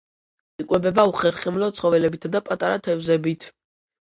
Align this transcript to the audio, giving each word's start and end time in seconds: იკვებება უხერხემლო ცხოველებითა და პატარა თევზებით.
იკვებება 0.63 1.05
უხერხემლო 1.11 1.67
ცხოველებითა 1.81 2.33
და 2.37 2.43
პატარა 2.49 2.81
თევზებით. 2.89 3.49